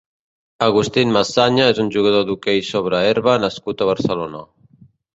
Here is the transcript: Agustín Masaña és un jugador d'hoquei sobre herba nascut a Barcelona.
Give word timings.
Agustín 0.67 1.13
Masaña 1.17 1.69
és 1.75 1.83
un 1.85 1.93
jugador 1.97 2.27
d'hoquei 2.31 2.65
sobre 2.73 3.05
herba 3.13 3.39
nascut 3.47 3.81
a 3.89 3.93
Barcelona. 3.95 4.47